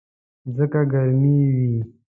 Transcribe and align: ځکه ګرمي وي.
ځکه 0.55 0.81
ګرمي 0.91 1.35
وي. 1.59 1.73